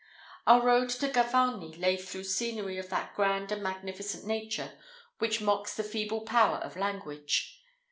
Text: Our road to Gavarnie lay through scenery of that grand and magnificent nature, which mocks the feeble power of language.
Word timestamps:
Our 0.47 0.63
road 0.63 0.89
to 0.89 1.09
Gavarnie 1.09 1.75
lay 1.77 1.95
through 1.95 2.23
scenery 2.23 2.79
of 2.79 2.89
that 2.89 3.13
grand 3.13 3.51
and 3.51 3.61
magnificent 3.61 4.25
nature, 4.25 4.79
which 5.19 5.41
mocks 5.41 5.75
the 5.75 5.83
feeble 5.83 6.21
power 6.21 6.57
of 6.57 6.75
language. 6.75 7.61